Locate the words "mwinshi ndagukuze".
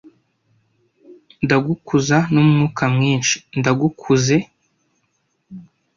2.93-4.37